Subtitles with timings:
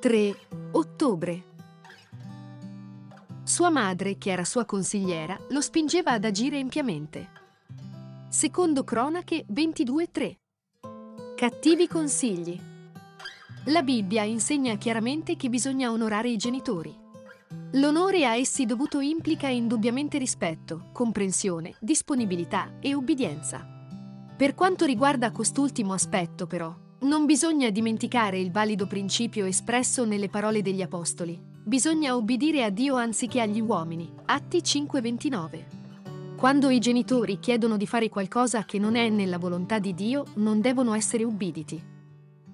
[0.00, 0.34] Tre
[0.72, 1.44] ottobre.
[3.44, 7.28] Sua madre, che era sua consigliera, lo spingeva ad agire empiamente.
[8.30, 10.36] Secondo Cronache 22.3.
[11.36, 12.58] Cattivi consigli.
[13.66, 16.96] La Bibbia insegna chiaramente che bisogna onorare i genitori.
[17.72, 23.66] L'onore a essi dovuto implica indubbiamente rispetto, comprensione, disponibilità e obbedienza.
[24.34, 30.60] Per quanto riguarda quest'ultimo aspetto, però, non bisogna dimenticare il valido principio espresso nelle parole
[30.60, 31.38] degli Apostoli.
[31.62, 34.12] Bisogna obbedire a Dio anziché agli uomini.
[34.26, 35.78] Atti 5:29.
[36.36, 40.60] Quando i genitori chiedono di fare qualcosa che non è nella volontà di Dio, non
[40.60, 41.99] devono essere ubbiditi.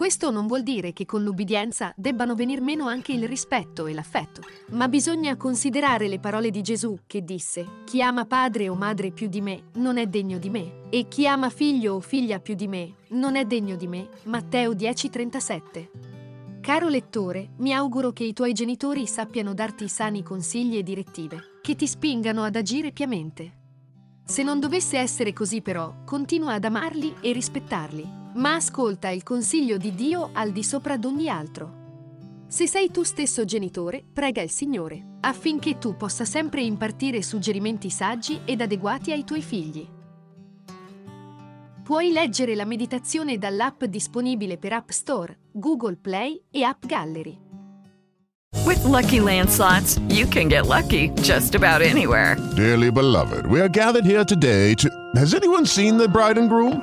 [0.00, 4.40] Questo non vuol dire che con l'ubbidienza debbano venir meno anche il rispetto e l'affetto,
[4.70, 9.28] ma bisogna considerare le parole di Gesù che disse: Chi ama padre o madre più
[9.28, 12.66] di me non è degno di me, e chi ama figlio o figlia più di
[12.66, 14.08] me non è degno di me.
[14.22, 15.90] Matteo 10:37.
[16.62, 21.76] Caro lettore, mi auguro che i tuoi genitori sappiano darti sani consigli e direttive, che
[21.76, 23.58] ti spingano ad agire piamente.
[24.24, 29.76] Se non dovesse essere così però, continua ad amarli e rispettarli, ma ascolta il consiglio
[29.76, 31.78] di Dio al di sopra d'ogni altro.
[32.46, 38.40] Se sei tu stesso genitore, prega il Signore, affinché tu possa sempre impartire suggerimenti saggi
[38.44, 39.88] ed adeguati ai tuoi figli.
[41.84, 47.38] Puoi leggere la meditazione dall'app disponibile per App Store, Google Play e App Gallery.
[48.64, 52.36] With Lucky Land slots, you can get lucky just about anywhere.
[52.54, 54.88] Dearly beloved, we are gathered here today to.
[55.16, 56.82] Has anyone seen the bride and groom?